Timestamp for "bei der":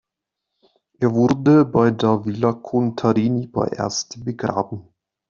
1.63-2.25